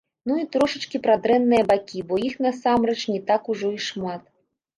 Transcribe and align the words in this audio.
Ну 0.29 0.35
і 0.43 0.43
трошачкі 0.55 1.01
пра 1.05 1.17
дрэнныя 1.25 1.67
бакі, 1.73 1.99
бо 2.07 2.17
іх, 2.29 2.35
насамрэч, 2.47 2.97
не 3.13 3.21
так 3.29 3.43
ужо 3.55 3.71
і 3.79 3.87
шмат. 3.91 4.23